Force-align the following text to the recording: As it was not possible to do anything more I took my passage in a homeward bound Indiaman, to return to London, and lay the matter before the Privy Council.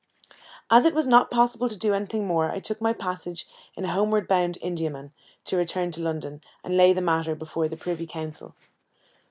As 0.71 0.83
it 0.85 0.95
was 0.95 1.05
not 1.05 1.29
possible 1.29 1.69
to 1.69 1.77
do 1.77 1.93
anything 1.93 2.25
more 2.25 2.49
I 2.49 2.57
took 2.57 2.81
my 2.81 2.91
passage 2.91 3.45
in 3.75 3.85
a 3.85 3.89
homeward 3.93 4.27
bound 4.27 4.57
Indiaman, 4.59 5.11
to 5.45 5.57
return 5.57 5.91
to 5.91 6.01
London, 6.01 6.41
and 6.63 6.75
lay 6.75 6.91
the 6.91 7.01
matter 7.01 7.35
before 7.35 7.67
the 7.67 7.77
Privy 7.77 8.07
Council. 8.07 8.55